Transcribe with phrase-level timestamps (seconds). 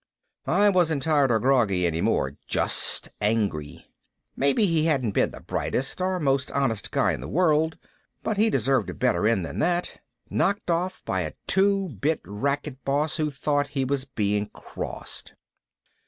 [0.47, 2.35] I wasn't tired or groggy any more.
[2.47, 3.85] Just angry.
[4.35, 7.77] Maybe he hadn't been the brightest or most honest guy in the world.
[8.23, 10.01] But he deserved a better end than that.
[10.27, 15.35] Knocked off by a two bit racket boss who thought he was being crossed.